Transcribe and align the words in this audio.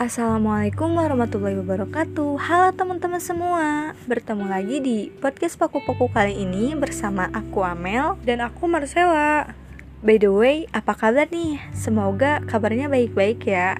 Assalamualaikum 0.00 0.96
warahmatullahi 0.96 1.60
wabarakatuh. 1.60 2.40
Halo 2.40 2.72
teman-teman 2.72 3.20
semua 3.20 3.92
Bertemu 4.08 4.48
lagi 4.48 4.80
di 4.80 5.12
podcast 5.20 5.60
Paku-Paku 5.60 6.08
kali 6.08 6.40
ini 6.40 6.72
bersama 6.72 7.28
aku 7.36 7.60
Amel. 7.60 8.16
Dan 8.24 8.40
aku 8.40 8.64
Marcella. 8.64 9.52
By 10.00 10.16
the 10.16 10.32
way, 10.32 10.64
apa 10.72 10.96
kabar 10.96 11.28
nih? 11.28 11.60
Semoga 11.76 12.40
kabarnya 12.48 12.88
baik-baik 12.88 13.44
ya. 13.44 13.76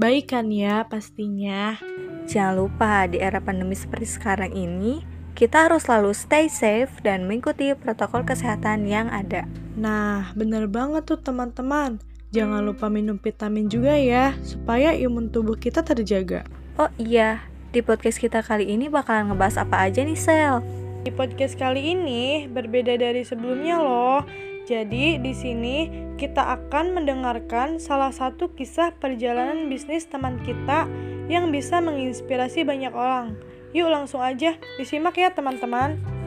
Baik 0.00 0.32
kan 0.32 0.48
ya 0.48 0.88
pastinya. 0.88 1.76
Jangan 2.24 2.64
lupa 2.64 3.04
di 3.04 3.20
era 3.20 3.44
pandemi 3.44 3.76
seperti 3.76 4.08
sekarang 4.08 4.56
ini 4.56 5.04
Kita 5.36 5.68
harus 5.68 5.84
selalu 5.84 6.16
stay 6.16 6.48
safe 6.48 7.04
dan 7.04 7.28
mengikuti 7.28 7.76
protokol 7.76 8.24
kesehatan 8.24 8.88
yang 8.88 9.12
ada. 9.12 9.44
Nah, 9.76 10.32
bener 10.32 10.72
banget 10.72 11.04
tuh 11.04 11.20
teman-teman 11.20 12.00
Jangan 12.28 12.60
lupa 12.60 12.92
minum 12.92 13.16
vitamin 13.16 13.72
juga 13.72 13.96
ya, 13.96 14.36
supaya 14.44 14.92
imun 14.92 15.32
tubuh 15.32 15.56
kita 15.56 15.80
terjaga. 15.80 16.44
Oh 16.76 16.92
iya, 17.00 17.48
di 17.72 17.80
podcast 17.80 18.20
kita 18.20 18.44
kali 18.44 18.68
ini 18.68 18.92
bakalan 18.92 19.32
ngebahas 19.32 19.64
apa 19.64 19.88
aja 19.88 20.04
nih, 20.04 20.12
Sel? 20.12 20.60
Di 21.08 21.08
podcast 21.08 21.56
kali 21.56 21.96
ini 21.96 22.44
berbeda 22.44 23.00
dari 23.00 23.24
sebelumnya 23.24 23.80
loh. 23.80 24.28
Jadi 24.68 25.16
di 25.16 25.32
sini 25.32 25.88
kita 26.20 26.52
akan 26.60 27.00
mendengarkan 27.00 27.80
salah 27.80 28.12
satu 28.12 28.52
kisah 28.52 28.92
perjalanan 29.00 29.72
bisnis 29.72 30.04
teman 30.04 30.36
kita 30.44 30.84
yang 31.32 31.48
bisa 31.48 31.80
menginspirasi 31.80 32.60
banyak 32.60 32.92
orang. 32.92 33.40
Yuk 33.72 33.88
langsung 33.88 34.20
aja 34.20 34.60
disimak 34.76 35.16
ya 35.16 35.32
teman-teman. 35.32 36.17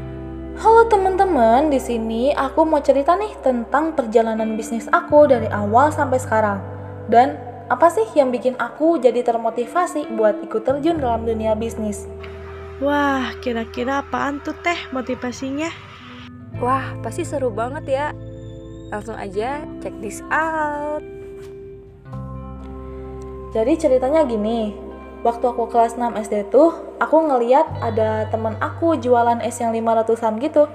Halo 0.60 0.84
teman-teman, 0.92 1.72
di 1.72 1.80
sini 1.80 2.36
aku 2.36 2.68
mau 2.68 2.84
cerita 2.84 3.16
nih 3.16 3.40
tentang 3.40 3.96
perjalanan 3.96 4.60
bisnis 4.60 4.92
aku 4.92 5.24
dari 5.24 5.48
awal 5.48 5.96
sampai 5.96 6.20
sekarang. 6.20 6.60
Dan 7.08 7.40
apa 7.72 7.88
sih 7.88 8.04
yang 8.20 8.36
bikin 8.36 8.60
aku 8.60 9.00
jadi 9.00 9.24
termotivasi 9.24 10.12
buat 10.12 10.44
ikut 10.44 10.68
terjun 10.68 11.00
dalam 11.00 11.24
dunia 11.24 11.56
bisnis? 11.56 12.04
Wah, 12.84 13.32
kira-kira 13.40 14.04
apaan 14.04 14.44
tuh 14.44 14.52
teh 14.60 14.76
motivasinya? 14.92 15.72
Wah, 16.60 17.00
pasti 17.00 17.24
seru 17.24 17.48
banget 17.48 17.88
ya. 17.88 18.08
Langsung 18.92 19.16
aja 19.16 19.64
check 19.80 19.96
this 20.04 20.20
out. 20.36 21.00
Jadi 23.56 23.80
ceritanya 23.80 24.28
gini, 24.28 24.91
waktu 25.22 25.46
aku 25.46 25.70
kelas 25.70 25.98
6 25.98 26.18
SD 26.18 26.50
tuh 26.50 26.74
aku 26.98 27.18
ngeliat 27.30 27.70
ada 27.82 28.26
temen 28.30 28.58
aku 28.58 28.98
jualan 28.98 29.42
es 29.46 29.58
yang 29.62 29.74
500an 29.74 30.42
gitu. 30.42 30.66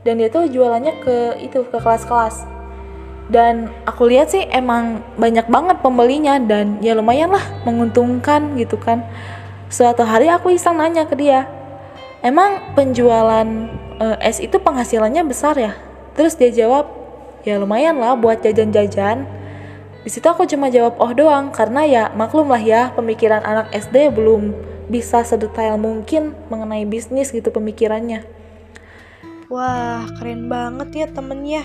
Dan 0.00 0.16
dia 0.16 0.32
tuh 0.32 0.48
jualannya 0.48 1.04
ke 1.04 1.16
itu 1.44 1.62
ke 1.68 1.76
kelas-kelas. 1.78 2.46
Dan 3.30 3.70
aku 3.86 4.10
lihat 4.10 4.34
sih 4.34 4.42
emang 4.50 5.06
banyak 5.14 5.46
banget 5.46 5.78
pembelinya 5.84 6.40
dan 6.42 6.82
ya 6.82 6.98
lumayan 6.98 7.30
lah 7.30 7.44
menguntungkan 7.62 8.58
gitu 8.58 8.74
kan. 8.74 9.06
Suatu 9.70 10.02
hari 10.02 10.26
aku 10.26 10.50
iseng 10.50 10.82
nanya 10.82 11.06
ke 11.06 11.14
dia 11.14 11.46
emang 12.26 12.74
penjualan 12.74 13.46
uh, 14.02 14.16
es 14.18 14.42
itu 14.42 14.58
penghasilannya 14.58 15.22
besar 15.22 15.54
ya? 15.54 15.78
Terus 16.18 16.34
dia 16.34 16.50
jawab 16.50 16.90
ya 17.46 17.56
lumayan 17.56 18.02
lah 18.02 18.18
buat 18.18 18.42
jajan-jajan 18.42 19.39
di 20.00 20.08
situ 20.08 20.24
aku 20.24 20.48
cuma 20.48 20.72
jawab 20.72 20.96
oh 20.96 21.12
doang 21.12 21.52
karena 21.52 21.84
ya 21.84 22.02
maklum 22.16 22.48
lah 22.48 22.60
ya 22.60 22.88
pemikiran 22.96 23.44
anak 23.44 23.68
SD 23.76 24.16
belum 24.16 24.56
bisa 24.90 25.22
sedetail 25.22 25.76
mungkin 25.76 26.34
mengenai 26.50 26.88
bisnis 26.88 27.30
gitu 27.30 27.52
pemikirannya. 27.54 28.26
Wah, 29.50 30.06
keren 30.18 30.50
banget 30.50 30.88
ya 30.94 31.06
temennya. 31.10 31.62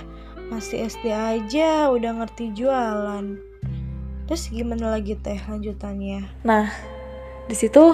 Masih 0.50 0.86
SD 0.86 1.10
aja 1.10 1.90
udah 1.90 2.22
ngerti 2.22 2.54
jualan. 2.54 3.42
Terus 4.26 4.50
gimana 4.50 4.94
lagi 4.94 5.18
teh 5.18 5.38
lanjutannya? 5.38 6.46
Nah, 6.46 6.70
di 7.46 7.54
situ 7.58 7.94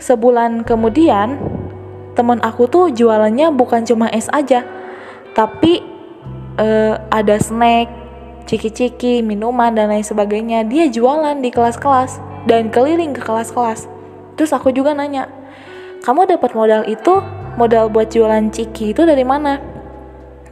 sebulan 0.00 0.64
kemudian 0.64 1.36
temen 2.12 2.40
aku 2.44 2.68
tuh 2.68 2.92
jualannya 2.92 3.52
bukan 3.56 3.88
cuma 3.88 4.08
es 4.12 4.28
aja, 4.32 4.64
tapi 5.32 5.80
uh, 6.60 7.00
ada 7.08 7.40
snack, 7.40 7.88
ciki-ciki, 8.44 9.22
minuman, 9.24 9.74
dan 9.74 9.90
lain 9.90 10.04
sebagainya. 10.04 10.66
Dia 10.66 10.90
jualan 10.90 11.38
di 11.40 11.50
kelas-kelas 11.50 12.18
dan 12.46 12.68
keliling 12.68 13.14
ke 13.14 13.22
kelas-kelas. 13.22 13.86
Terus 14.36 14.50
aku 14.50 14.72
juga 14.74 14.96
nanya, 14.96 15.28
kamu 16.02 16.26
dapat 16.26 16.50
modal 16.58 16.82
itu, 16.90 17.22
modal 17.54 17.86
buat 17.86 18.10
jualan 18.10 18.50
ciki 18.50 18.90
itu 18.90 19.06
dari 19.06 19.22
mana? 19.22 19.62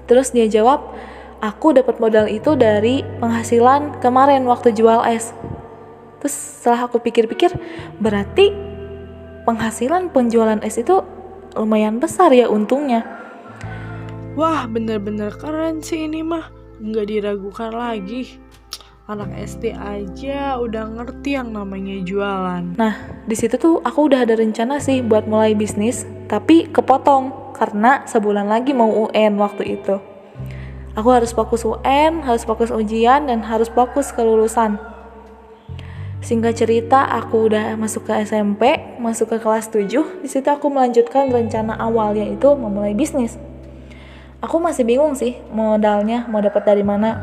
Terus 0.07 0.31
dia 0.31 0.47
jawab, 0.47 0.95
aku 1.43 1.75
dapat 1.75 1.99
modal 1.99 2.31
itu 2.31 2.55
dari 2.55 3.03
penghasilan 3.19 3.99
kemarin 3.99 4.47
waktu 4.47 4.71
jual 4.71 5.03
es. 5.09 5.35
Terus 6.23 6.35
setelah 6.35 6.87
aku 6.87 7.03
pikir-pikir, 7.03 7.51
berarti 7.99 8.53
penghasilan 9.49 10.13
penjualan 10.13 10.61
es 10.63 10.79
itu 10.79 11.03
lumayan 11.59 11.99
besar 11.99 12.31
ya 12.31 12.47
untungnya. 12.47 13.03
Wah, 14.39 14.71
bener-bener 14.71 15.35
keren 15.35 15.83
sih 15.83 16.07
ini 16.07 16.23
mah 16.23 16.60
nggak 16.81 17.07
diragukan 17.13 17.71
lagi 17.77 18.41
anak 19.11 19.35
SD 19.43 19.75
aja 19.75 20.55
udah 20.63 20.87
ngerti 20.87 21.35
yang 21.35 21.51
namanya 21.51 21.99
jualan. 22.07 22.79
Nah, 22.79 22.95
di 23.27 23.35
situ 23.35 23.59
tuh 23.59 23.83
aku 23.83 24.07
udah 24.07 24.23
ada 24.23 24.39
rencana 24.39 24.79
sih 24.79 25.03
buat 25.03 25.27
mulai 25.27 25.59
bisnis, 25.59 26.07
tapi 26.31 26.71
kepotong 26.71 27.53
karena 27.59 28.07
sebulan 28.07 28.47
lagi 28.47 28.71
mau 28.71 29.11
UN 29.11 29.35
waktu 29.43 29.83
itu. 29.83 29.99
Aku 30.95 31.11
harus 31.11 31.35
fokus 31.35 31.67
UN, 31.67 32.23
harus 32.23 32.47
fokus 32.47 32.71
ujian, 32.71 33.27
dan 33.27 33.43
harus 33.43 33.67
fokus 33.67 34.15
kelulusan. 34.15 34.79
Singkat 36.23 36.55
cerita, 36.55 37.03
aku 37.11 37.51
udah 37.51 37.75
masuk 37.75 38.07
ke 38.07 38.15
SMP, 38.23 38.79
masuk 39.03 39.35
ke 39.35 39.37
kelas 39.43 39.73
7. 39.75 40.23
Di 40.23 40.29
situ 40.31 40.47
aku 40.47 40.71
melanjutkan 40.71 41.35
rencana 41.35 41.75
awal 41.83 42.15
yaitu 42.15 42.53
memulai 42.55 42.95
bisnis 42.95 43.41
aku 44.41 44.57
masih 44.57 44.89
bingung 44.89 45.13
sih 45.13 45.37
modalnya 45.53 46.25
mau 46.27 46.41
dapat 46.41 46.65
dari 46.65 46.85
mana. 46.85 47.17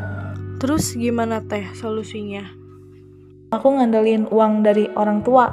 Terus 0.57 0.93
gimana 0.97 1.41
teh 1.45 1.69
solusinya? 1.77 2.45
Aku 3.53 3.77
ngandelin 3.77 4.29
uang 4.29 4.65
dari 4.65 4.89
orang 4.97 5.21
tua. 5.21 5.49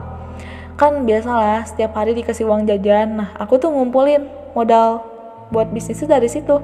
Kan 0.81 1.05
biasalah 1.05 1.65
setiap 1.69 1.97
hari 1.97 2.17
dikasih 2.17 2.49
uang 2.49 2.67
jajan. 2.67 3.21
Nah, 3.21 3.29
aku 3.37 3.61
tuh 3.61 3.71
ngumpulin 3.71 4.27
modal 4.57 5.05
buat 5.53 5.71
bisnis 5.71 6.01
itu 6.01 6.09
dari 6.09 6.27
situ. 6.27 6.59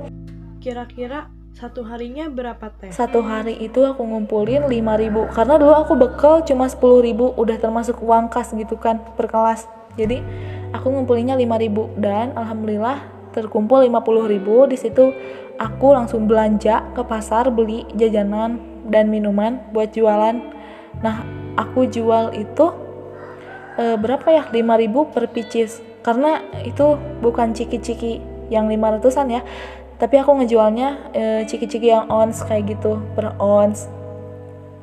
Kira-kira 0.59 1.31
satu 1.55 1.85
harinya 1.85 2.27
berapa 2.33 2.73
teh? 2.81 2.91
Satu 2.91 3.21
hari 3.21 3.61
itu 3.61 3.85
aku 3.85 4.03
ngumpulin 4.03 4.67
5000 4.67 5.37
karena 5.37 5.55
dulu 5.61 5.75
aku 5.77 5.93
bekal 5.95 6.41
cuma 6.43 6.67
10000 6.67 7.37
udah 7.37 7.57
termasuk 7.61 8.01
uang 8.01 8.33
kas 8.33 8.51
gitu 8.57 8.81
kan 8.81 8.99
per 9.15 9.29
kelas. 9.29 9.69
Jadi 9.95 10.25
aku 10.73 10.91
ngumpulinnya 10.91 11.37
5000 11.37 12.01
dan 12.01 12.33
alhamdulillah 12.35 13.20
terkumpul 13.35 13.83
50 13.87 14.33
ribu 14.33 14.67
di 14.67 14.77
situ 14.79 15.13
aku 15.57 15.93
langsung 15.93 16.25
belanja 16.31 16.95
ke 16.97 17.03
pasar 17.05 17.51
beli 17.53 17.85
jajanan 17.95 18.59
dan 18.89 19.13
minuman 19.13 19.61
buat 19.71 19.93
jualan. 19.93 20.41
Nah 21.05 21.17
aku 21.55 21.87
jual 21.87 22.33
itu 22.35 22.67
e, 23.77 23.95
berapa 24.01 24.27
ya? 24.31 24.45
5000 24.49 25.15
per 25.15 25.25
pieces 25.31 25.83
karena 26.01 26.41
itu 26.65 26.97
bukan 27.21 27.53
ciki-ciki 27.53 28.25
yang 28.49 28.67
500an 28.67 29.29
ya 29.29 29.43
tapi 30.01 30.17
aku 30.17 30.33
ngejualnya 30.41 31.13
e, 31.13 31.23
ciki-ciki 31.45 31.93
yang 31.93 32.09
ons 32.09 32.41
kayak 32.43 32.73
gitu 32.75 32.99
per 33.13 33.37
ons. 33.37 33.87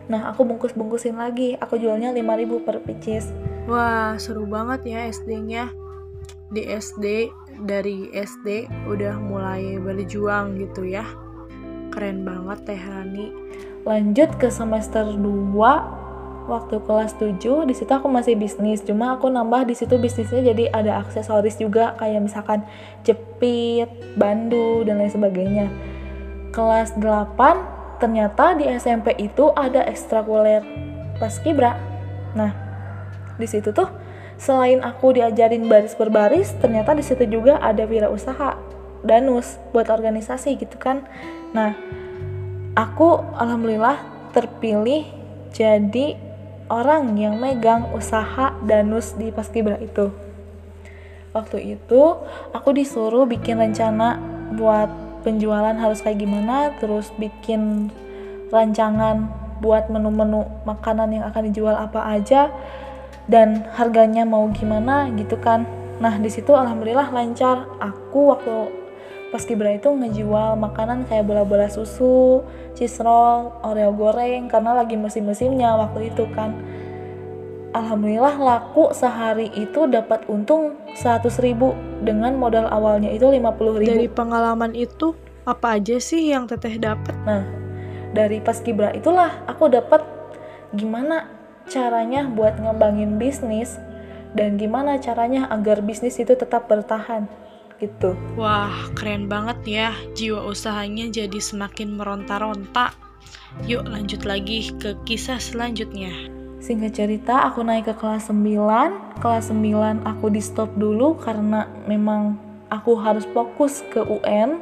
Nah 0.07 0.31
aku 0.31 0.47
bungkus-bungkusin 0.47 1.19
lagi. 1.19 1.59
Aku 1.59 1.75
jualnya 1.75 2.15
5000 2.15 2.63
per 2.63 2.79
pieces 2.85 3.27
wah 3.67 4.15
seru 4.15 4.47
banget 4.47 4.81
ya 4.87 4.99
SD 5.11 5.29
nya 5.43 5.69
di 6.47 6.63
SD 6.63 7.27
dari 7.63 8.11
SD 8.13 8.69
udah 8.85 9.17
mulai 9.17 9.81
berjuang 9.81 10.59
gitu 10.61 10.85
ya. 10.85 11.07
Keren 11.89 12.27
banget 12.27 12.67
Teh 12.67 12.81
Rani. 12.81 13.33
Lanjut 13.87 14.35
ke 14.37 14.51
semester 14.51 15.07
2 15.15 15.55
waktu 16.47 16.75
kelas 16.83 17.17
7 17.17 17.65
di 17.65 17.73
situ 17.73 17.89
aku 17.89 18.11
masih 18.11 18.37
bisnis. 18.37 18.83
Cuma 18.83 19.17
aku 19.17 19.31
nambah 19.31 19.65
di 19.65 19.73
situ 19.73 19.97
bisnisnya 19.97 20.53
jadi 20.53 20.69
ada 20.75 21.01
aksesoris 21.01 21.57
juga 21.57 21.97
kayak 21.97 22.27
misalkan 22.27 22.61
jepit, 23.07 23.89
bandu 24.19 24.85
dan 24.85 24.99
lain 24.99 25.11
sebagainya. 25.11 25.67
Kelas 26.51 26.93
8 26.99 27.77
ternyata 27.97 28.53
di 28.53 28.65
SMP 28.69 29.17
itu 29.17 29.49
ada 29.57 29.81
ekstrakurikuler 29.89 30.61
paskibra 31.17 31.77
nah 32.37 32.53
di 33.37 33.47
situ 33.49 33.73
tuh 33.73 33.89
selain 34.37 34.85
aku 34.85 35.17
diajarin 35.17 35.65
baris 35.65 35.97
per 35.97 36.13
baris 36.13 36.53
ternyata 36.61 36.93
di 36.93 37.01
situ 37.01 37.25
juga 37.25 37.57
ada 37.57 37.83
wirausaha 37.89 38.57
danus 39.05 39.57
buat 39.73 39.89
organisasi 39.89 40.57
gitu 40.57 40.77
kan. 40.77 41.05
Nah 41.53 41.73
aku 42.77 43.21
alhamdulillah 43.37 43.97
terpilih 44.33 45.09
jadi 45.53 46.17
orang 46.69 47.17
yang 47.17 47.41
megang 47.41 47.89
usaha 47.95 48.53
danus 48.61 49.17
di 49.17 49.33
paskibra 49.33 49.81
itu. 49.81 50.13
Waktu 51.33 51.77
itu 51.77 52.01
aku 52.53 52.69
disuruh 52.73 53.25
bikin 53.25 53.57
rencana 53.57 54.21
buat 54.53 54.89
penjualan 55.25 55.75
harus 55.75 55.99
kayak 55.99 56.23
gimana 56.23 56.71
terus 56.79 57.11
bikin 57.19 57.91
rancangan 58.47 59.27
buat 59.59 59.89
menu-menu 59.89 60.45
makanan 60.63 61.19
yang 61.19 61.23
akan 61.27 61.51
dijual 61.51 61.75
apa 61.75 61.99
aja 62.05 62.53
dan 63.27 63.67
harganya 63.75 64.23
mau 64.23 64.47
gimana 64.51 65.11
gitu 65.15 65.35
kan 65.39 65.67
nah 65.97 66.15
di 66.15 66.31
situ 66.31 66.55
alhamdulillah 66.55 67.11
lancar 67.11 67.67
aku 67.79 68.33
waktu 68.35 68.71
pas 69.27 69.43
kibra 69.43 69.75
itu 69.75 69.91
ngejual 69.91 70.55
makanan 70.55 71.03
kayak 71.11 71.27
bola-bola 71.27 71.67
susu 71.67 72.41
cheese 72.79 73.03
roll 73.03 73.51
oreo 73.63 73.91
goreng 73.91 74.47
karena 74.47 74.71
lagi 74.71 74.95
musim-musimnya 74.95 75.75
waktu 75.75 76.15
itu 76.15 76.23
kan 76.31 76.55
Alhamdulillah 77.75 78.41
laku 78.41 78.89
sehari 78.89 79.53
itu 79.53 79.85
dapat 79.85 80.25
untung 80.31 80.79
100 80.97 81.29
ribu 81.45 81.77
dengan 82.01 82.33
modal 82.33 82.65
awalnya 82.73 83.13
itu 83.13 83.29
50 83.29 83.37
ribu. 83.77 83.91
Dari 83.93 84.09
pengalaman 84.09 84.73
itu 84.73 85.13
apa 85.45 85.77
aja 85.77 86.01
sih 86.01 86.33
yang 86.33 86.49
teteh 86.49 86.81
dapat? 86.81 87.13
Nah, 87.21 87.45
dari 88.17 88.41
pas 88.41 88.57
kibra 88.63 88.89
itulah 88.97 89.29
aku 89.45 89.69
dapat 89.69 90.01
gimana 90.73 91.36
caranya 91.67 92.25
buat 92.27 92.59
ngembangin 92.59 93.19
bisnis 93.19 93.77
dan 94.33 94.55
gimana 94.59 94.99
caranya 94.99 95.47
agar 95.51 95.83
bisnis 95.83 96.19
itu 96.19 96.35
tetap 96.35 96.67
bertahan 96.67 97.27
gitu. 97.77 98.17
Wah, 98.35 98.73
keren 98.97 99.29
banget 99.29 99.59
ya. 99.65 99.89
Jiwa 100.17 100.49
usahanya 100.49 101.07
jadi 101.13 101.37
semakin 101.37 101.93
meronta-ronta. 101.97 102.93
Yuk 103.65 103.85
lanjut 103.85 104.25
lagi 104.25 104.73
ke 104.77 104.97
kisah 105.05 105.37
selanjutnya. 105.37 106.13
Singkat 106.57 106.93
cerita, 106.97 107.45
aku 107.45 107.61
naik 107.61 107.85
ke 107.85 107.93
kelas 107.93 108.33
9. 108.33 109.21
Kelas 109.21 109.53
9 109.53 110.03
aku 110.03 110.25
di 110.33 110.41
stop 110.41 110.73
dulu 110.73 111.15
karena 111.21 111.69
memang 111.85 112.37
aku 112.73 112.97
harus 112.97 113.23
fokus 113.29 113.85
ke 113.93 114.01
UN 114.01 114.59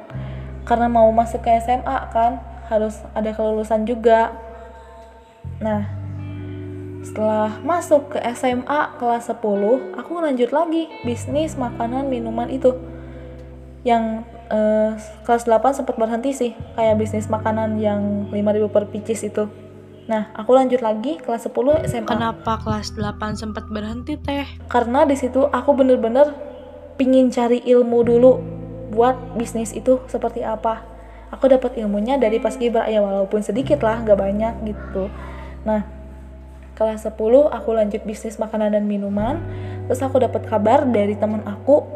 karena 0.67 0.91
mau 0.91 1.07
masuk 1.15 1.45
ke 1.45 1.49
SMA 1.63 1.97
kan, 2.11 2.41
harus 2.67 2.99
ada 3.15 3.31
kelulusan 3.31 3.87
juga. 3.87 4.35
Nah, 5.63 6.04
setelah 7.05 7.61
masuk 7.61 8.17
ke 8.17 8.19
SMA 8.33 8.97
kelas 8.97 9.29
10, 9.29 9.37
aku 9.93 10.11
lanjut 10.17 10.49
lagi 10.49 10.89
bisnis 11.05 11.53
makanan 11.53 12.09
minuman 12.09 12.49
itu. 12.49 12.73
Yang 13.85 14.25
eh, 14.49 14.97
kelas 15.21 15.45
8 15.45 15.77
sempat 15.77 15.95
berhenti 16.01 16.33
sih, 16.33 16.51
kayak 16.73 16.97
bisnis 16.97 17.29
makanan 17.29 17.77
yang 17.77 18.25
5000 18.33 18.73
per 18.73 18.89
pieces 18.89 19.21
itu. 19.21 19.45
Nah, 20.09 20.33
aku 20.33 20.57
lanjut 20.57 20.81
lagi 20.81 21.21
kelas 21.21 21.45
10 21.45 21.85
SMA. 21.85 22.09
Kenapa 22.09 22.57
kelas 22.61 22.97
8 22.97 23.37
sempat 23.37 23.69
berhenti 23.69 24.17
teh? 24.17 24.49
Karena 24.65 25.05
di 25.05 25.13
situ 25.13 25.45
aku 25.45 25.77
bener-bener 25.77 26.33
pingin 26.97 27.29
cari 27.29 27.61
ilmu 27.61 28.01
dulu 28.01 28.31
buat 28.93 29.37
bisnis 29.37 29.77
itu 29.77 30.01
seperti 30.09 30.41
apa. 30.41 30.81
Aku 31.33 31.49
dapat 31.49 31.77
ilmunya 31.77 32.17
dari 32.17 32.41
pas 32.41 32.53
kibra 32.57 32.89
ya 32.89 33.01
walaupun 33.01 33.45
sedikit 33.45 33.81
lah, 33.85 34.01
nggak 34.01 34.17
banyak 34.17 34.53
gitu. 34.73 35.09
Nah, 35.65 35.94
kelas 36.75 37.07
10 37.07 37.15
aku 37.49 37.69
lanjut 37.71 38.03
bisnis 38.03 38.35
makanan 38.35 38.75
dan 38.75 38.83
minuman. 38.85 39.39
Terus 39.87 40.03
aku 40.03 40.19
dapat 40.19 40.43
kabar 40.45 40.83
dari 40.83 41.15
teman 41.15 41.41
aku 41.47 41.87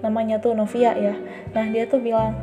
namanya 0.00 0.38
tuh 0.38 0.54
Novia 0.54 0.94
ya. 0.94 1.14
Nah, 1.52 1.64
dia 1.68 1.90
tuh 1.90 1.98
bilang 1.98 2.38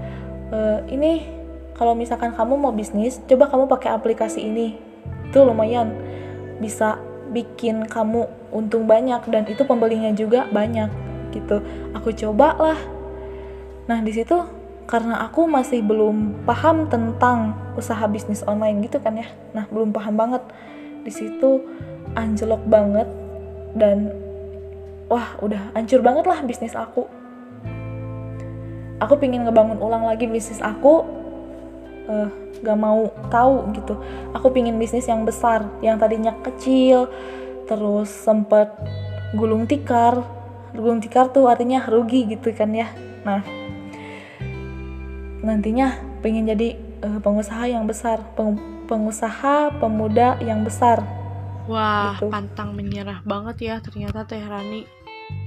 e, 0.51 0.59
ini 0.91 1.25
kalau 1.73 1.95
misalkan 1.95 2.35
kamu 2.35 2.59
mau 2.59 2.75
bisnis, 2.75 3.23
coba 3.25 3.47
kamu 3.47 3.65
pakai 3.71 3.89
aplikasi 3.95 4.43
ini. 4.43 4.77
Itu 5.31 5.47
lumayan 5.47 5.95
bisa 6.59 6.99
bikin 7.31 7.87
kamu 7.87 8.27
untung 8.51 8.85
banyak 8.85 9.23
dan 9.31 9.47
itu 9.47 9.63
pembelinya 9.63 10.11
juga 10.11 10.45
banyak 10.51 10.91
gitu. 11.31 11.63
Aku 11.95 12.11
coba 12.11 12.53
lah 12.59 12.79
nah 13.89 13.97
di 13.97 14.13
situ 14.13 14.37
karena 14.85 15.25
aku 15.25 15.49
masih 15.49 15.81
belum 15.83 16.45
paham 16.45 16.85
tentang 16.87 17.57
usaha 17.75 18.03
bisnis 18.05 18.43
online 18.43 18.83
gitu 18.85 18.99
kan 18.99 19.15
ya. 19.15 19.27
Nah 19.55 19.65
belum 19.71 19.95
paham 19.95 20.19
banget 20.19 20.43
di 21.01 21.11
situ 21.11 21.61
anjlok 22.13 22.61
banget 22.67 23.07
dan 23.73 24.11
wah 25.07 25.35
udah 25.43 25.75
hancur 25.75 25.99
banget 26.03 26.25
lah 26.27 26.39
bisnis 26.43 26.75
aku. 26.75 27.07
Aku 29.01 29.17
pingin 29.17 29.43
ngebangun 29.43 29.81
ulang 29.81 30.05
lagi 30.05 30.29
bisnis 30.29 30.61
aku 30.61 31.01
uh, 32.05 32.29
gak 32.61 32.77
mau 32.77 33.09
tahu 33.33 33.73
gitu. 33.73 33.97
Aku 34.37 34.53
pingin 34.53 34.77
bisnis 34.77 35.09
yang 35.09 35.25
besar 35.25 35.65
yang 35.81 35.97
tadinya 35.97 36.37
kecil 36.45 37.09
terus 37.65 38.11
sempet 38.11 38.69
gulung 39.33 39.65
tikar. 39.65 40.21
Gulung 40.71 41.03
tikar 41.03 41.33
tuh 41.33 41.49
artinya 41.49 41.83
rugi 41.89 42.29
gitu 42.29 42.53
kan 42.53 42.71
ya. 42.71 42.87
Nah 43.25 43.41
nantinya 45.41 45.97
pengen 46.21 46.45
jadi 46.45 46.77
uh, 47.01 47.17
pengusaha 47.17 47.65
yang 47.65 47.89
besar 47.89 48.21
peng 48.37 48.61
pengusaha 48.91 49.79
pemuda 49.79 50.35
yang 50.43 50.67
besar 50.67 50.99
wah 51.71 52.19
gitu. 52.19 52.27
pantang 52.27 52.75
menyerah 52.75 53.23
banget 53.23 53.57
ya 53.63 53.75
ternyata 53.79 54.27
Teh 54.27 54.43
Rani 54.43 54.83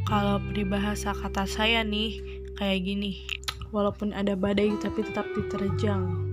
kalau 0.08 0.40
peribahasa 0.40 1.12
kata 1.12 1.44
saya 1.44 1.84
nih 1.84 2.40
kayak 2.56 2.80
gini 2.80 3.20
walaupun 3.68 4.16
ada 4.16 4.32
badai 4.32 4.72
tapi 4.80 5.04
tetap 5.04 5.28
diterjang 5.36 6.32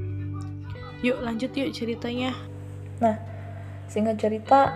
Yuk 1.01 1.17
lanjut 1.25 1.49
yuk 1.57 1.73
ceritanya. 1.73 2.37
Nah, 3.01 3.17
singkat 3.89 4.21
cerita, 4.21 4.69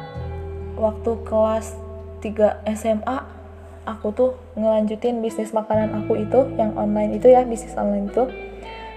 waktu 0.74 1.22
kelas 1.22 1.78
3 2.26 2.66
SMA, 2.74 3.18
aku 3.86 4.10
tuh 4.10 4.32
ngelanjutin 4.58 5.22
bisnis 5.22 5.54
makanan 5.54 5.94
aku 5.94 6.18
itu, 6.18 6.50
yang 6.58 6.74
online 6.74 7.22
itu 7.22 7.30
ya, 7.30 7.46
bisnis 7.46 7.78
online 7.78 8.10
itu. 8.10 8.26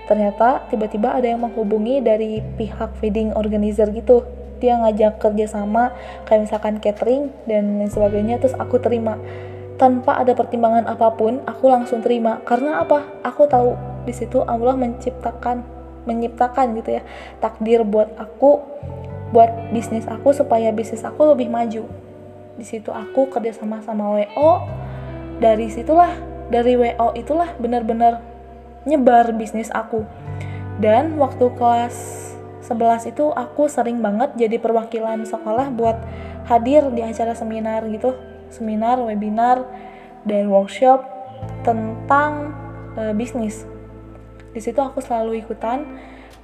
Ternyata 0.09 0.65
tiba-tiba 0.73 1.13
ada 1.13 1.29
yang 1.29 1.45
menghubungi 1.45 2.01
dari 2.01 2.41
pihak 2.57 2.97
feeding 2.99 3.37
organizer 3.37 3.93
gitu. 3.93 4.25
Dia 4.59 4.81
ngajak 4.81 5.21
kerjasama, 5.23 5.95
kayak 6.27 6.49
misalkan 6.49 6.81
catering 6.83 7.31
dan 7.47 7.79
lain 7.79 7.93
sebagainya, 7.93 8.41
terus 8.43 8.57
aku 8.57 8.81
terima. 8.83 9.21
Tanpa 9.79 10.19
ada 10.19 10.35
pertimbangan 10.35 10.91
apa 10.91 11.15
pun, 11.15 11.45
aku 11.47 11.71
langsung 11.71 12.03
terima. 12.03 12.43
Karena 12.43 12.83
apa? 12.83 13.07
Aku 13.23 13.47
tahu 13.47 13.79
di 14.09 14.17
situ 14.17 14.41
Allah 14.43 14.75
menciptakan 14.75 15.79
menyiptakan 16.09 16.73
gitu 16.81 16.97
ya 16.97 17.03
takdir 17.45 17.85
buat 17.85 18.09
aku 18.17 18.65
buat 19.37 19.69
bisnis 19.77 20.09
aku 20.09 20.33
supaya 20.33 20.73
bisnis 20.73 21.05
aku 21.05 21.37
lebih 21.37 21.53
maju 21.53 21.85
di 22.57 22.65
situ 22.65 22.89
aku 22.89 23.29
kerja 23.29 23.53
sama 23.53 23.85
sama 23.85 24.17
WO 24.17 24.65
dari 25.37 25.69
situlah 25.69 26.17
dari 26.49 26.81
WO 26.81 27.13
itulah 27.13 27.53
benar-benar 27.61 28.25
nyebar 28.89 29.37
bisnis 29.37 29.69
aku. 29.69 30.09
Dan 30.81 31.21
waktu 31.21 31.53
kelas 31.59 31.97
11 32.65 33.13
itu 33.13 33.29
aku 33.33 33.69
sering 33.69 34.01
banget 34.01 34.33
jadi 34.37 34.57
perwakilan 34.57 35.25
sekolah 35.29 35.69
buat 35.73 36.01
hadir 36.49 36.89
di 36.93 37.05
acara 37.05 37.37
seminar 37.37 37.85
gitu. 37.93 38.17
Seminar, 38.49 38.97
webinar, 39.05 39.69
dan 40.25 40.49
workshop 40.49 41.05
tentang 41.61 42.57
e, 42.97 43.13
bisnis. 43.13 43.69
Di 44.57 44.61
situ 44.65 44.81
aku 44.81 45.05
selalu 45.05 45.45
ikutan 45.45 45.85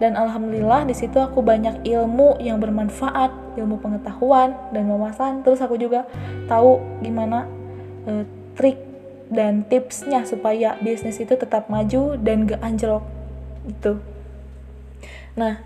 dan 0.03 0.19
alhamdulillah 0.19 0.85
di 0.85 0.93
situ 0.93 1.17
aku 1.17 1.41
banyak 1.41 1.87
ilmu 1.87 2.43
yang 2.43 2.59
bermanfaat 2.59 3.31
ilmu 3.57 3.79
pengetahuan 3.79 4.55
dan 4.75 4.91
wawasan. 4.91 5.47
Terus 5.47 5.63
aku 5.63 5.79
juga 5.79 6.05
tahu 6.51 6.83
gimana 7.01 7.47
uh, 8.07 8.27
trik 8.59 8.94
dan 9.33 9.65
tipsnya 9.69 10.25
supaya 10.29 10.77
bisnis 10.81 11.21
itu 11.21 11.35
tetap 11.37 11.69
maju 11.73 12.17
dan 12.21 12.45
gak 12.49 12.61
anjlok 12.61 13.05
gitu 13.69 14.01
nah 15.35 15.61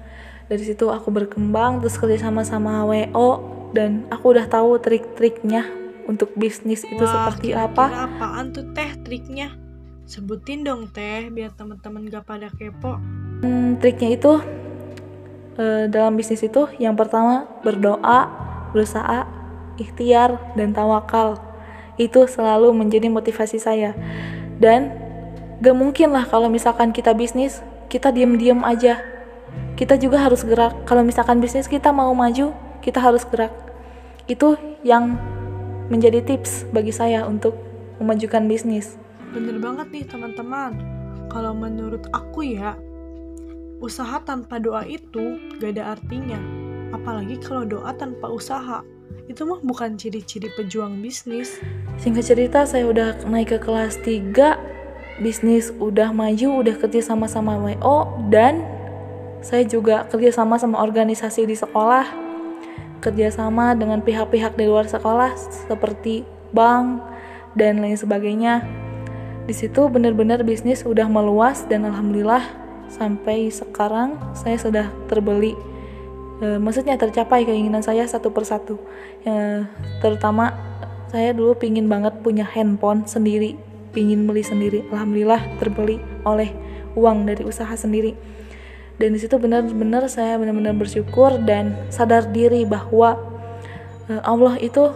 dari 0.49 0.65
situ 0.65 0.89
aku 0.89 1.13
berkembang 1.13 1.83
terus 1.85 2.01
kerja 2.01 2.29
sama 2.29 2.47
sama 2.47 2.87
WO 2.89 3.31
dan 3.77 4.09
aku 4.09 4.33
udah 4.33 4.49
tahu 4.49 4.81
trik-triknya 4.81 5.69
untuk 6.09 6.33
bisnis 6.39 6.89
itu 6.89 7.05
Wah, 7.05 7.29
seperti 7.29 7.53
apa 7.53 8.09
apaan 8.09 8.57
tuh 8.57 8.73
teh 8.73 8.97
triknya 9.05 9.69
Sebutin 10.09 10.65
dong 10.65 10.89
teh 10.89 11.29
biar 11.29 11.53
teman-teman 11.53 12.09
gak 12.09 12.25
pada 12.25 12.49
kepo. 12.49 12.97
Hmm, 13.45 13.77
triknya 13.77 14.17
itu 14.17 14.41
uh, 15.61 15.85
dalam 15.85 16.17
bisnis 16.17 16.41
itu 16.41 16.65
yang 16.81 16.97
pertama 16.97 17.45
berdoa, 17.61 18.25
berusaha, 18.73 19.29
ikhtiar 19.77 20.57
dan 20.57 20.73
tawakal. 20.73 21.37
Itu 21.99 22.31
selalu 22.31 22.73
menjadi 22.73 23.11
motivasi 23.11 23.59
saya. 23.59 23.93
Dan 24.63 24.95
gak 25.59 25.75
mungkin 25.75 26.15
lah 26.15 26.25
kalau 26.25 26.47
misalkan 26.47 26.95
kita 26.95 27.13
bisnis, 27.13 27.61
kita 27.91 28.15
diem-diem 28.15 28.63
aja. 28.63 29.03
Kita 29.75 29.99
juga 29.99 30.23
harus 30.23 30.47
gerak. 30.47 30.87
Kalau 30.87 31.03
misalkan 31.03 31.43
bisnis 31.43 31.67
kita 31.67 31.91
mau 31.91 32.15
maju, 32.15 32.55
kita 32.81 33.03
harus 33.03 33.27
gerak. 33.27 33.51
Itu 34.31 34.55
yang 34.87 35.19
menjadi 35.91 36.23
tips 36.23 36.71
bagi 36.71 36.95
saya 36.95 37.27
untuk 37.27 37.57
memajukan 37.99 38.47
bisnis. 38.47 38.95
Bener 39.35 39.59
banget 39.59 39.91
nih 39.91 40.05
teman-teman. 40.07 40.79
Kalau 41.29 41.53
menurut 41.53 42.09
aku 42.15 42.47
ya, 42.47 42.79
usaha 43.83 44.19
tanpa 44.23 44.59
doa 44.63 44.87
itu 44.87 45.39
gak 45.59 45.77
ada 45.77 45.99
artinya. 45.99 46.39
Apalagi 46.95 47.37
kalau 47.43 47.69
doa 47.69 47.93
tanpa 47.93 48.31
usaha. 48.31 48.81
Itu 49.29 49.45
mah 49.45 49.61
bukan 49.61 50.01
ciri-ciri 50.01 50.49
pejuang 50.57 51.05
bisnis. 51.05 51.61
Singkat 52.01 52.25
cerita, 52.25 52.61
saya 52.65 52.89
udah 52.89 53.29
naik 53.29 53.55
ke 53.55 53.59
kelas 53.61 54.01
3, 54.01 54.57
bisnis 55.21 55.75
udah 55.77 56.15
maju, 56.15 56.65
udah 56.65 56.75
kerja 56.81 57.13
sama-sama 57.13 57.61
WO, 57.61 58.29
dan 58.33 58.65
saya 59.45 59.63
juga 59.69 60.07
kerjasama 60.09 60.59
sama 60.59 60.83
organisasi 60.83 61.47
di 61.47 61.55
sekolah. 61.55 62.07
Kerjasama 62.99 63.79
dengan 63.79 64.03
pihak-pihak 64.03 64.59
di 64.59 64.67
luar 64.67 64.91
sekolah 64.91 65.31
seperti 65.71 66.27
bank 66.51 67.05
dan 67.55 67.79
lain 67.79 67.95
sebagainya. 67.95 68.67
Di 69.47 69.55
situ 69.55 69.87
benar-benar 69.89 70.43
bisnis 70.43 70.83
udah 70.85 71.07
meluas 71.07 71.65
dan 71.71 71.87
alhamdulillah 71.87 72.43
sampai 72.91 73.49
sekarang 73.49 74.19
saya 74.35 74.59
sudah 74.59 74.87
terbeli 75.07 75.55
e, 76.43 76.59
maksudnya 76.59 76.99
tercapai 76.99 77.47
keinginan 77.47 77.83
saya 77.83 78.07
satu 78.07 78.31
persatu. 78.31 78.79
E, 79.23 79.65
terutama 80.03 80.55
saya 81.09 81.33
dulu 81.33 81.57
pingin 81.57 81.87
banget 81.87 82.19
punya 82.23 82.47
handphone 82.47 83.07
sendiri. 83.07 83.59
Pingin 83.95 84.29
beli 84.29 84.45
sendiri. 84.45 84.85
Alhamdulillah 84.93 85.59
terbeli 85.59 85.99
oleh 86.23 86.53
uang 86.95 87.27
dari 87.27 87.43
usaha 87.43 87.73
sendiri. 87.75 88.15
Dan 88.99 89.15
di 89.15 89.19
situ 89.23 89.39
benar-benar 89.39 90.11
saya 90.11 90.35
benar-benar 90.37 90.75
bersyukur 90.75 91.39
dan 91.47 91.79
sadar 91.89 92.31
diri 92.31 92.67
bahwa 92.67 93.19
e, 94.11 94.19
Allah 94.23 94.59
itu 94.59 94.91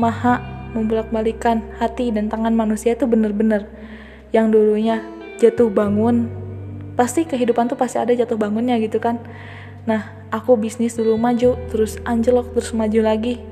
maha 0.00 0.40
membolak-balikan 0.72 1.60
hati 1.76 2.08
dan 2.08 2.32
tangan 2.32 2.56
manusia 2.56 2.96
itu 2.96 3.04
benar-benar. 3.04 3.68
Yang 4.32 4.56
dulunya 4.56 5.04
jatuh 5.36 5.68
bangun 5.68 6.42
pasti 6.96 7.24
kehidupan 7.24 7.72
tuh 7.72 7.76
pasti 7.76 8.00
ada 8.00 8.12
jatuh 8.12 8.36
bangunnya 8.36 8.76
gitu 8.80 9.00
kan 9.00 9.20
nah 9.82 10.14
aku 10.30 10.54
bisnis 10.54 10.94
dulu 10.94 11.18
maju 11.18 11.58
terus 11.70 11.98
anjlok 12.06 12.54
terus 12.54 12.70
maju 12.74 13.00
lagi. 13.02 13.42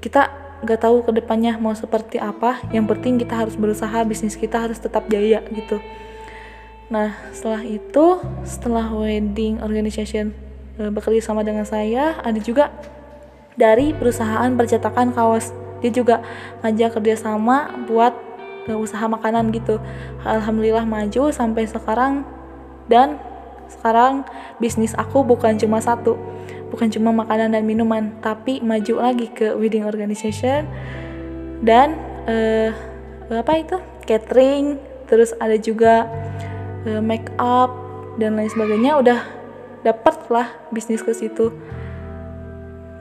Kita 0.00 0.28
nggak 0.64 0.80
tahu 0.80 1.04
ke 1.04 1.10
depannya 1.12 1.60
mau 1.60 1.76
seperti 1.76 2.16
apa. 2.20 2.64
Yang 2.72 2.96
penting 2.96 3.14
kita 3.20 3.34
harus 3.36 3.54
berusaha 3.54 4.04
bisnis 4.08 4.34
kita 4.34 4.64
harus 4.68 4.80
tetap 4.80 5.06
jaya 5.12 5.44
gitu. 5.52 5.80
Nah 6.88 7.16
setelah 7.32 7.64
itu 7.64 8.20
setelah 8.44 8.88
wedding 8.92 9.60
organization 9.60 10.36
eh, 10.80 10.88
bekerja 10.88 11.20
sama 11.20 11.44
dengan 11.44 11.64
saya 11.68 12.16
ada 12.20 12.40
juga 12.40 12.72
dari 13.54 13.94
perusahaan 13.94 14.50
percetakan 14.54 15.14
kaos. 15.14 15.54
Dia 15.84 15.92
juga 15.92 16.24
ngajak 16.64 16.96
kerjasama 16.96 17.84
buat 17.84 18.16
uh, 18.68 18.78
usaha 18.78 19.04
makanan 19.06 19.52
gitu. 19.52 19.78
Alhamdulillah 20.24 20.88
maju 20.88 21.30
sampai 21.30 21.68
sekarang 21.68 22.24
dan 22.88 23.20
sekarang 23.70 24.24
bisnis 24.58 24.92
aku 24.96 25.22
bukan 25.22 25.56
cuma 25.60 25.80
satu 25.80 26.16
bukan 26.72 26.90
cuma 26.90 27.14
makanan 27.14 27.54
dan 27.54 27.64
minuman 27.64 28.14
tapi 28.20 28.58
maju 28.60 28.94
lagi 29.00 29.30
ke 29.30 29.54
wedding 29.54 29.86
organization 29.86 30.66
dan 31.62 31.96
uh, 32.26 32.70
apa 33.30 33.52
itu 33.60 33.76
catering 34.04 34.76
terus 35.06 35.32
ada 35.38 35.56
juga 35.56 36.08
uh, 36.88 37.00
make 37.00 37.30
up 37.40 37.72
dan 38.20 38.38
lain 38.38 38.50
sebagainya 38.50 38.98
udah 38.98 39.20
dapat 39.84 40.16
lah 40.32 40.48
bisnis 40.72 41.04
ke 41.04 41.12
situ 41.12 41.52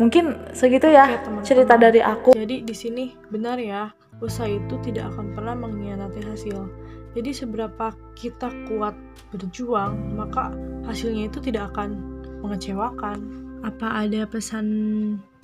Mungkin 0.01 0.57
segitu 0.57 0.89
ya 0.89 1.05
Oke, 1.05 1.21
teman 1.21 1.29
-teman. 1.37 1.45
cerita 1.45 1.73
dari 1.77 2.01
aku. 2.01 2.33
Jadi 2.33 2.65
di 2.65 2.73
sini 2.73 3.13
benar 3.29 3.61
ya, 3.61 3.93
usaha 4.25 4.49
itu 4.49 4.73
tidak 4.81 5.13
akan 5.13 5.37
pernah 5.37 5.53
mengkhianati 5.53 6.21
hasil. 6.25 6.65
Jadi 7.13 7.29
seberapa 7.29 7.93
kita 8.17 8.49
kuat 8.65 8.97
berjuang, 9.29 10.17
maka 10.17 10.49
hasilnya 10.89 11.29
itu 11.29 11.37
tidak 11.45 11.73
akan 11.73 11.93
mengecewakan. 12.41 13.21
Apa 13.63 14.03
ada 14.03 14.27
pesan 14.27 14.65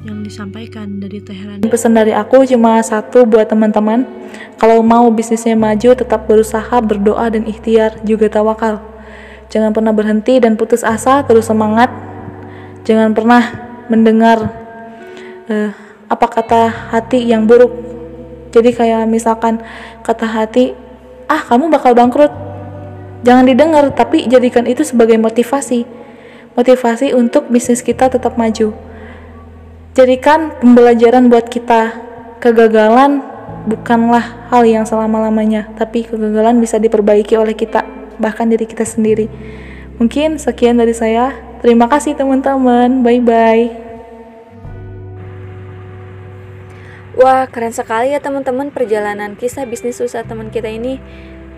yang 0.04 0.26
disampaikan 0.26 1.00
dari 1.00 1.24
Teheran? 1.24 1.64
Pesan 1.64 1.96
dari 1.96 2.12
aku 2.12 2.44
cuma 2.44 2.82
satu 2.84 3.24
buat 3.24 3.48
teman-teman. 3.48 4.04
Kalau 4.60 4.84
mau 4.84 5.08
bisnisnya 5.14 5.56
maju, 5.56 5.96
tetap 5.96 6.28
berusaha, 6.28 6.84
berdoa 6.84 7.32
dan 7.32 7.48
ikhtiar, 7.48 8.02
juga 8.04 8.28
tawakal. 8.28 8.82
Jangan 9.54 9.72
pernah 9.72 9.94
berhenti 9.96 10.42
dan 10.42 10.60
putus 10.60 10.84
asa, 10.84 11.24
terus 11.24 11.48
semangat. 11.48 11.88
Jangan 12.84 13.14
pernah 13.14 13.44
mendengar 13.88 14.52
uh, 15.48 15.72
apa 16.10 16.26
kata 16.28 16.92
hati 16.92 17.30
yang 17.30 17.46
buruk. 17.46 17.72
Jadi 18.50 18.74
kayak 18.74 19.06
misalkan 19.06 19.62
kata 20.02 20.26
hati, 20.26 20.74
ah 21.30 21.46
kamu 21.46 21.70
bakal 21.70 21.94
bangkrut. 21.94 22.34
Jangan 23.24 23.46
didengar, 23.46 23.86
tapi 23.94 24.26
jadikan 24.26 24.66
itu 24.66 24.82
sebagai 24.82 25.16
motivasi. 25.22 25.86
Motivasi 26.58 27.14
untuk 27.14 27.48
bisnis 27.48 27.86
kita 27.86 28.10
tetap 28.10 28.36
maju. 28.36 28.74
Jadikan 29.94 30.56
pembelajaran 30.60 31.30
buat 31.30 31.48
kita. 31.48 32.10
Kegagalan 32.40 33.20
bukanlah 33.68 34.48
hal 34.48 34.64
yang 34.64 34.88
selama-lamanya, 34.88 35.68
tapi 35.76 36.08
kegagalan 36.08 36.58
bisa 36.64 36.80
diperbaiki 36.80 37.36
oleh 37.36 37.52
kita, 37.52 37.84
bahkan 38.16 38.48
diri 38.48 38.64
kita 38.64 38.88
sendiri. 38.88 39.28
Mungkin 40.00 40.40
sekian 40.40 40.80
dari 40.80 40.96
saya. 40.96 41.36
Terima 41.60 41.92
kasih 41.92 42.16
teman-teman. 42.16 43.04
Bye 43.04 43.20
Wah, 47.20 47.52
keren 47.52 47.76
sekali 47.76 48.16
ya 48.16 48.24
teman-teman 48.24 48.72
perjalanan 48.72 49.36
kisah 49.36 49.68
bisnis 49.68 50.00
usaha 50.00 50.24
teman 50.24 50.48
kita 50.48 50.72
ini. 50.72 51.04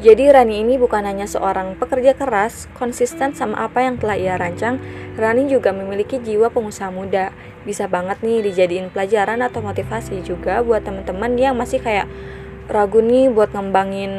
Jadi 0.02 0.34
Rani 0.34 0.66
ini 0.66 0.82
bukan 0.82 1.06
hanya 1.06 1.30
seorang 1.30 1.78
pekerja 1.78 2.18
keras, 2.18 2.66
konsisten 2.74 3.38
sama 3.38 3.70
apa 3.70 3.86
yang 3.86 4.02
telah 4.02 4.18
ia 4.18 4.42
rancang, 4.42 4.82
Rani 5.22 5.46
juga 5.46 5.70
memiliki 5.70 6.18
jiwa 6.18 6.50
pengusaha 6.50 6.90
muda. 6.90 7.30
Bisa 7.62 7.86
banget 7.86 8.26
nih 8.26 8.42
dijadiin 8.42 8.90
pelajaran 8.90 9.46
atau 9.46 9.62
motivasi 9.62 10.26
juga 10.26 10.66
buat 10.66 10.82
teman-teman 10.82 11.38
yang 11.38 11.54
masih 11.54 11.78
kayak 11.78 12.10
ragu 12.66 12.98
nih 12.98 13.30
buat 13.30 13.54
ngembangin 13.54 14.14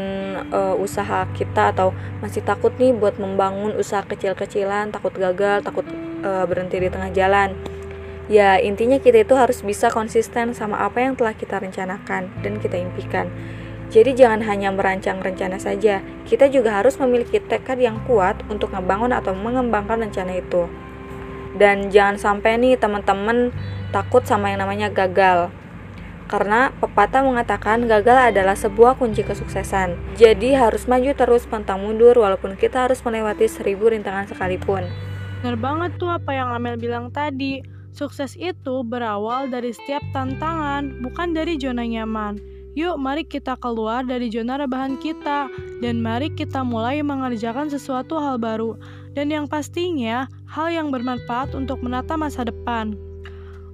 uh, 0.55 0.79
usaha 0.79 1.27
kita 1.35 1.75
atau 1.75 1.91
masih 2.23 2.47
takut 2.47 2.71
nih 2.79 2.95
buat 2.95 3.19
membangun 3.19 3.75
usaha 3.75 4.07
kecil-kecilan, 4.07 4.95
takut 4.95 5.11
gagal, 5.19 5.67
takut 5.67 5.91
uh, 6.23 6.47
berhenti 6.47 6.79
di 6.79 6.87
tengah 6.87 7.11
jalan. 7.11 7.72
Ya, 8.33 8.57
intinya 8.57 8.97
kita 8.97 9.29
itu 9.29 9.37
harus 9.37 9.61
bisa 9.61 9.93
konsisten 9.93 10.57
sama 10.57 10.81
apa 10.81 11.05
yang 11.05 11.21
telah 11.21 11.37
kita 11.37 11.61
rencanakan 11.61 12.33
dan 12.41 12.53
kita 12.65 12.81
impikan. 12.81 13.29
Jadi 13.93 14.17
jangan 14.17 14.41
hanya 14.49 14.73
merancang 14.73 15.21
rencana 15.21 15.61
saja, 15.61 16.01
kita 16.25 16.49
juga 16.49 16.81
harus 16.81 16.97
memiliki 16.97 17.45
tekad 17.45 17.77
yang 17.77 18.01
kuat 18.09 18.41
untuk 18.49 18.73
ngebangun 18.73 19.13
atau 19.13 19.37
mengembangkan 19.37 20.09
rencana 20.09 20.41
itu. 20.41 20.65
Dan 21.61 21.93
jangan 21.93 22.17
sampai 22.17 22.57
nih 22.57 22.81
teman-teman 22.81 23.53
takut 23.93 24.25
sama 24.25 24.49
yang 24.49 24.65
namanya 24.65 24.89
gagal 24.89 25.53
karena 26.33 26.73
pepatah 26.81 27.21
mengatakan 27.21 27.85
gagal 27.85 28.33
adalah 28.33 28.57
sebuah 28.57 28.97
kunci 28.97 29.21
kesuksesan. 29.21 30.17
Jadi 30.17 30.57
harus 30.57 30.89
maju 30.89 31.13
terus 31.13 31.45
pantang 31.45 31.85
mundur 31.85 32.17
walaupun 32.17 32.57
kita 32.57 32.89
harus 32.89 33.05
melewati 33.05 33.45
seribu 33.53 33.93
rintangan 33.93 34.25
sekalipun. 34.33 34.89
Benar 35.45 35.61
banget 35.61 36.01
tuh 36.01 36.09
apa 36.09 36.33
yang 36.33 36.49
Amel 36.57 36.81
bilang 36.81 37.13
tadi. 37.13 37.61
Sukses 37.93 38.33
itu 38.41 38.81
berawal 38.83 39.53
dari 39.53 39.71
setiap 39.77 40.01
tantangan, 40.17 41.05
bukan 41.05 41.37
dari 41.37 41.61
zona 41.61 41.85
nyaman. 41.85 42.41
Yuk, 42.73 42.97
mari 42.97 43.21
kita 43.29 43.53
keluar 43.61 44.01
dari 44.01 44.33
zona 44.33 44.57
rebahan 44.57 44.97
kita, 44.97 45.53
dan 45.85 46.01
mari 46.01 46.33
kita 46.33 46.65
mulai 46.65 47.05
mengerjakan 47.05 47.69
sesuatu 47.69 48.17
hal 48.17 48.41
baru, 48.41 48.81
dan 49.13 49.29
yang 49.29 49.45
pastinya 49.45 50.25
hal 50.49 50.73
yang 50.73 50.89
bermanfaat 50.89 51.53
untuk 51.53 51.85
menata 51.85 52.17
masa 52.17 52.49
depan. 52.49 52.97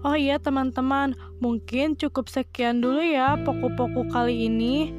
Oh 0.02 0.18
iya 0.18 0.42
teman-teman, 0.42 1.14
mungkin 1.38 1.94
cukup 1.94 2.26
sekian 2.26 2.82
dulu 2.82 3.02
ya 3.02 3.38
poku-poku 3.46 4.06
kali 4.10 4.50
ini. 4.50 4.94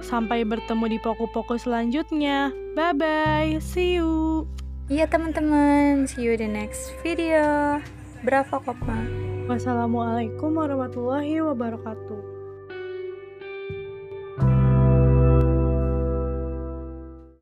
Sampai 0.00 0.44
bertemu 0.44 0.96
di 0.96 0.98
poku-poku 1.00 1.56
selanjutnya. 1.56 2.52
Bye-bye, 2.76 3.60
see 3.64 3.96
you. 3.96 4.44
Iya 4.92 5.08
teman-teman, 5.08 6.04
see 6.04 6.24
you 6.24 6.36
the 6.36 6.48
next 6.48 6.92
video. 7.00 7.80
Berapa 8.24 8.56
kok, 8.62 8.78
Wassalamualaikum 9.46 10.56
warahmatullahi 10.56 11.38
wabarakatuh. 11.44 12.35